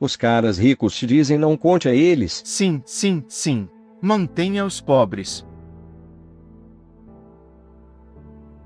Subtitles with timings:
[0.00, 2.40] Os caras ricos te dizem não conte a eles.
[2.44, 3.68] Sim, sim, sim.
[4.00, 5.44] Mantenha os pobres.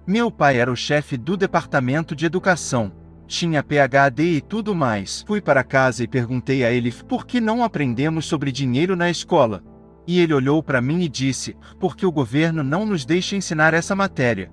[0.06, 2.92] Meu pai era o chefe do departamento de educação.
[3.26, 5.24] Tinha PhD e tudo mais.
[5.26, 9.64] Fui para casa e perguntei a ele por que não aprendemos sobre dinheiro na escola.
[10.07, 13.96] E ele olhou para mim e disse: porque o governo não nos deixa ensinar essa
[13.96, 14.53] matéria.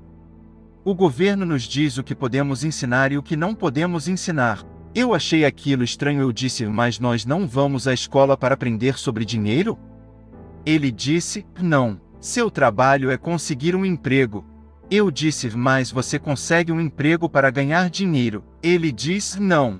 [0.86, 4.64] O governo nos diz o que podemos ensinar e o que não podemos ensinar.
[4.93, 6.21] Eu achei aquilo estranho.
[6.21, 9.77] Eu disse: Mas nós não vamos à escola para aprender sobre dinheiro?
[10.65, 12.00] Ele disse: Não.
[12.19, 14.45] Seu trabalho é conseguir um emprego.
[14.89, 18.43] Eu disse: Mas você consegue um emprego para ganhar dinheiro.
[18.64, 19.79] Ele diz: Não.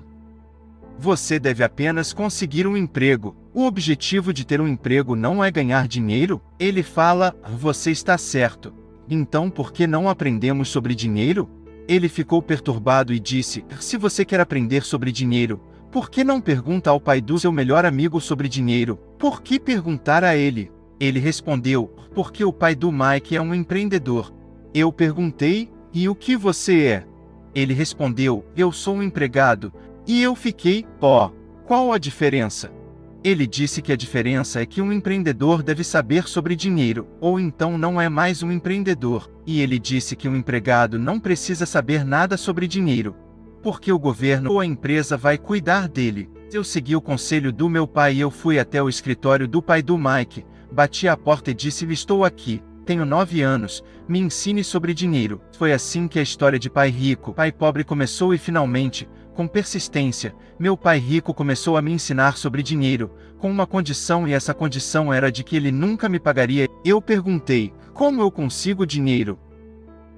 [0.98, 3.34] Você deve apenas conseguir um emprego.
[3.52, 6.40] O objetivo de ter um emprego não é ganhar dinheiro?
[6.58, 8.72] Ele fala: Você está certo.
[9.08, 11.50] Então por que não aprendemos sobre dinheiro?
[11.88, 16.90] Ele ficou perturbado e disse: Se você quer aprender sobre dinheiro, por que não pergunta
[16.90, 18.96] ao pai do seu melhor amigo sobre dinheiro?
[19.18, 20.70] Por que perguntar a ele?
[21.00, 24.32] Ele respondeu: Porque o pai do Mike é um empreendedor.
[24.72, 27.06] Eu perguntei: E o que você é?
[27.54, 29.72] Ele respondeu: Eu sou um empregado.
[30.06, 31.30] E eu fiquei: Ó,
[31.66, 32.70] qual a diferença?
[33.22, 37.76] Ele disse que a diferença é que um empreendedor deve saber sobre dinheiro, ou então
[37.76, 42.38] não é mais um empreendedor, e ele disse que um empregado não precisa saber nada
[42.38, 43.14] sobre dinheiro,
[43.62, 46.30] porque o governo ou a empresa vai cuidar dele.
[46.50, 49.82] Eu segui o conselho do meu pai e eu fui até o escritório do pai
[49.82, 54.94] do Mike, bati à porta e disse: Estou aqui, tenho nove anos, me ensine sobre
[54.94, 55.42] dinheiro.
[55.58, 59.06] Foi assim que a história de pai rico, pai pobre começou e finalmente,
[59.40, 64.34] com persistência, meu pai rico começou a me ensinar sobre dinheiro, com uma condição e
[64.34, 66.68] essa condição era de que ele nunca me pagaria.
[66.84, 69.38] Eu perguntei: como eu consigo dinheiro?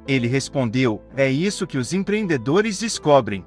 [0.08, 3.44] Ele respondeu: é isso que os empreendedores descobrem.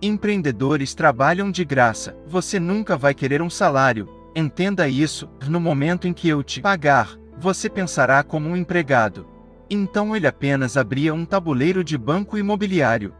[0.00, 4.08] Empreendedores trabalham de graça, você nunca vai querer um salário.
[4.32, 9.26] Entenda isso, no momento em que eu te pagar, você pensará como um empregado.
[9.68, 13.12] Então ele apenas abria um tabuleiro de banco imobiliário.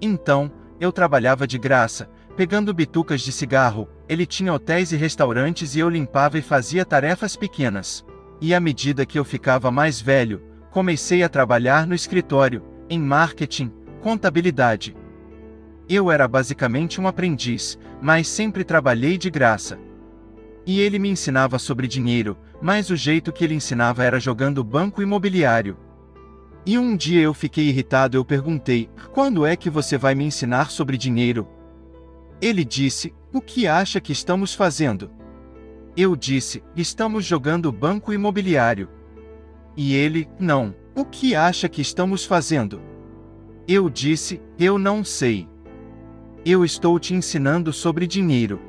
[0.00, 0.48] Então,
[0.80, 5.88] eu trabalhava de graça, pegando bitucas de cigarro, ele tinha hotéis e restaurantes e eu
[5.88, 8.04] limpava e fazia tarefas pequenas.
[8.40, 13.72] E à medida que eu ficava mais velho, comecei a trabalhar no escritório, em marketing,
[14.00, 14.96] contabilidade.
[15.88, 19.78] Eu era basicamente um aprendiz, mas sempre trabalhei de graça.
[20.64, 25.02] E ele me ensinava sobre dinheiro, mas o jeito que ele ensinava era jogando banco
[25.02, 25.76] imobiliário.
[26.68, 28.14] E um dia eu fiquei irritado.
[28.14, 31.48] Eu perguntei: Quando é que você vai me ensinar sobre dinheiro?
[32.42, 35.10] Ele disse: O que acha que estamos fazendo?
[35.96, 38.86] Eu disse: Estamos jogando banco imobiliário.
[39.74, 40.74] E ele: Não.
[40.94, 42.82] O que acha que estamos fazendo?
[43.66, 45.48] Eu disse: Eu não sei.
[46.44, 48.60] Eu estou te ensinando sobre dinheiro.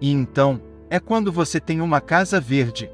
[0.00, 0.58] E então,
[0.88, 2.90] é quando você tem uma casa verde,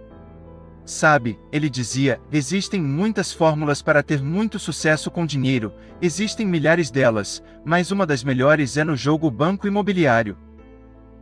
[0.87, 7.43] Sabe, ele dizia, existem muitas fórmulas para ter muito sucesso com dinheiro, existem milhares delas,
[7.65, 10.39] mas uma das melhores é no jogo banco imobiliário.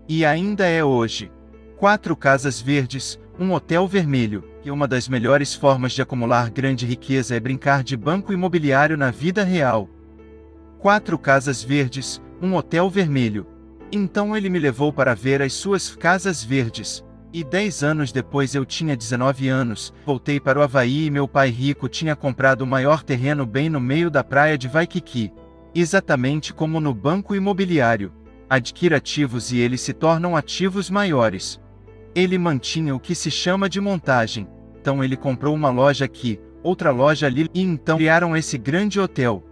[0.06, 1.32] E ainda é hoje.
[1.78, 7.34] Quatro casas verdes, um hotel vermelho, e uma das melhores formas de acumular grande riqueza
[7.34, 9.88] é brincar de banco imobiliário na vida real.
[10.78, 13.47] Quatro casas verdes, um hotel vermelho.
[13.91, 17.03] Então ele me levou para ver as suas casas verdes,
[17.34, 21.50] e dez anos depois eu tinha 19 anos, voltei para o Havaí e meu pai
[21.50, 25.33] rico tinha comprado o maior terreno bem no meio da praia de Waikiki.
[25.75, 28.12] Exatamente como no banco imobiliário.
[28.49, 31.61] Adquire ativos e eles se tornam ativos maiores.
[32.15, 34.47] Ele mantinha o que se chama de montagem.
[34.81, 39.43] Então ele comprou uma loja aqui, outra loja ali e então criaram esse grande hotel.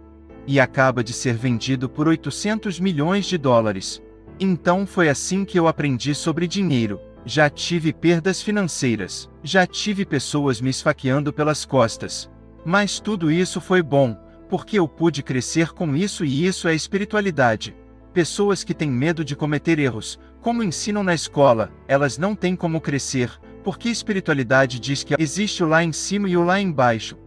[0.47, 4.01] E acaba de ser vendido por 800 milhões de dólares.
[4.39, 6.97] Então foi assim que eu aprendi sobre dinheiro.
[7.25, 12.29] Já tive perdas financeiras, já tive pessoas me esfaqueando pelas costas.
[12.65, 14.17] Mas tudo isso foi bom,
[14.49, 17.75] porque eu pude crescer com isso e isso é espiritualidade.
[18.13, 22.81] Pessoas que têm medo de cometer erros, como ensinam na escola, elas não têm como
[22.81, 23.31] crescer,
[23.63, 27.17] porque espiritualidade diz que existe o lá em cima e o lá embaixo.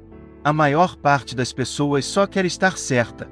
[0.44, 3.28] A maior parte das pessoas só quer estar certa.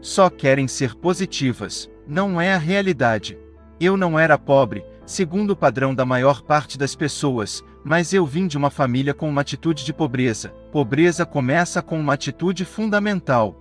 [0.00, 1.88] Só querem ser positivas.
[2.06, 3.38] Não é a realidade.
[3.80, 8.46] Eu não era pobre, segundo o padrão da maior parte das pessoas, mas eu vim
[8.46, 10.50] de uma família com uma atitude de pobreza.
[10.70, 13.56] Pobreza começa com uma atitude fundamental.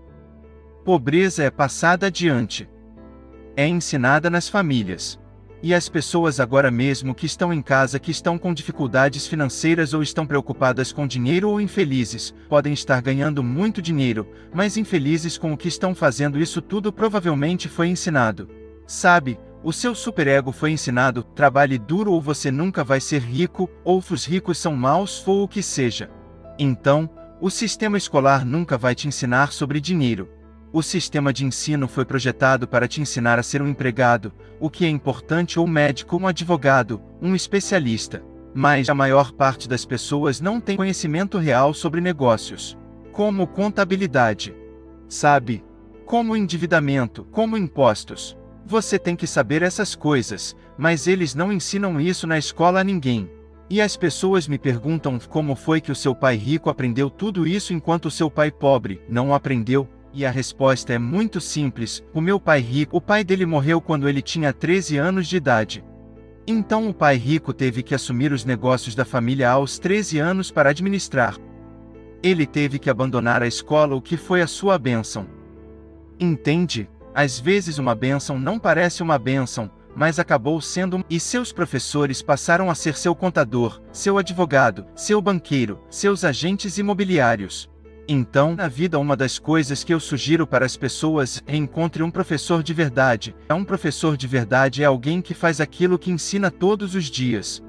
[0.83, 2.69] Pobreza é passada adiante.
[3.55, 5.17] É ensinada nas famílias.
[5.63, 10.03] E as pessoas agora mesmo que estão em casa que estão com dificuldades financeiras ou
[10.03, 15.57] estão preocupadas com dinheiro ou infelizes, podem estar ganhando muito dinheiro, mas infelizes com o
[15.57, 18.49] que estão fazendo isso tudo provavelmente foi ensinado.
[18.85, 24.01] Sabe, O seu superego foi ensinado: trabalhe duro ou você nunca vai ser rico, ou
[24.09, 26.09] os ricos são maus ou o que seja.
[26.57, 27.09] Então,
[27.41, 30.29] o sistema escolar nunca vai te ensinar sobre dinheiro.
[30.71, 34.85] O sistema de ensino foi projetado para te ensinar a ser um empregado, o que
[34.85, 38.23] é importante ou médico, um advogado, um especialista.
[38.55, 42.77] Mas a maior parte das pessoas não tem conhecimento real sobre negócios,
[43.11, 44.55] como contabilidade,
[45.09, 45.61] sabe?
[46.05, 48.37] Como endividamento, como impostos.
[48.69, 53.31] Você tem que saber essas coisas, mas eles não ensinam isso na escola a ninguém.
[53.69, 57.71] E as pessoas me perguntam como foi que o seu pai rico aprendeu tudo isso
[57.71, 62.59] enquanto seu pai pobre não aprendeu, e a resposta é muito simples: o meu pai
[62.59, 65.81] rico, o pai dele morreu quando ele tinha 13 anos de idade.
[66.45, 70.71] Então o pai rico teve que assumir os negócios da família aos 13 anos para
[70.71, 71.37] administrar.
[72.21, 75.25] Ele teve que abandonar a escola, o que foi a sua bênção.
[76.19, 76.89] Entende?
[77.17, 82.69] Às vezes uma bênção não parece uma bênção, mas acabou sendo, e seus professores passaram
[82.69, 87.67] a ser seu contador, seu advogado, seu banqueiro, seus agentes imobiliários.
[88.07, 92.11] Então, na vida, uma das coisas que eu sugiro para as pessoas é encontre um
[92.11, 93.35] professor de verdade.
[93.49, 97.63] Um professor de verdade é alguém que faz aquilo que ensina todos os dias.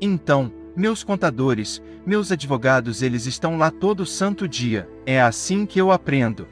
[0.00, 4.88] Então, meus contadores, meus advogados, eles estão lá todo santo dia.
[5.06, 6.48] É assim que eu aprendo.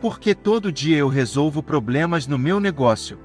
[0.00, 3.18] Porque todo dia eu resolvo problemas no meu negócio.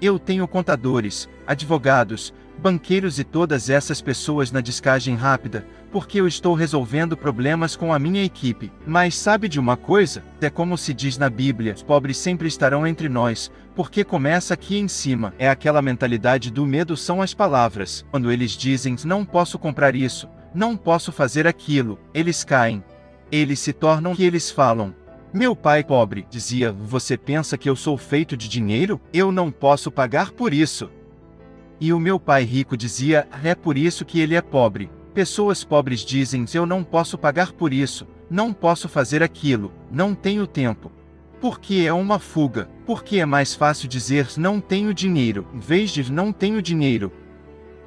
[0.00, 6.54] Eu tenho contadores, advogados, banqueiros e todas essas pessoas na descagem rápida, porque eu estou
[6.54, 8.70] resolvendo problemas com a minha equipe.
[8.86, 10.22] Mas sabe de uma coisa?
[10.40, 14.78] É como se diz na Bíblia: os pobres sempre estarão entre nós, porque começa aqui
[14.78, 15.34] em cima.
[15.38, 18.04] É aquela mentalidade do medo são as palavras.
[18.10, 22.84] Quando eles dizem não posso comprar isso, não posso fazer aquilo, eles caem.
[23.32, 24.94] Eles se tornam o que eles falam.
[25.32, 29.00] Meu pai pobre dizia: Você pensa que eu sou feito de dinheiro?
[29.12, 30.90] Eu não posso pagar por isso.
[31.80, 34.90] E o meu pai rico dizia: é por isso que ele é pobre.
[35.14, 40.48] Pessoas pobres dizem: eu não posso pagar por isso, não posso fazer aquilo, não tenho
[40.48, 40.90] tempo.
[41.40, 46.12] Porque é uma fuga, porque é mais fácil dizer não tenho dinheiro, em vez de
[46.12, 47.12] não tenho dinheiro.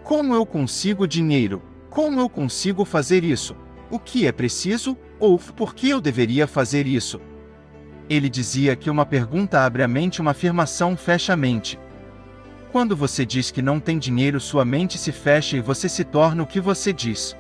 [0.01, 1.61] Como eu consigo dinheiro?
[1.89, 3.53] Como eu consigo fazer isso?
[3.91, 4.97] O que é preciso?
[5.19, 7.19] Ou por que eu deveria fazer isso?
[8.09, 11.79] Ele dizia que uma pergunta abre a mente, uma afirmação fecha a mente.
[12.71, 16.43] Quando você diz que não tem dinheiro, sua mente se fecha e você se torna
[16.43, 17.35] o que você diz.